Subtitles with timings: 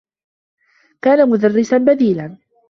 [1.01, 2.37] كان مدرّسا بديلا.